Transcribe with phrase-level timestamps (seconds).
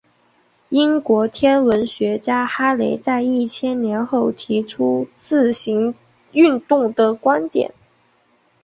[0.69, 5.93] 英国天文学家哈雷在一千年后提出自行
[6.31, 7.71] 运动的观点。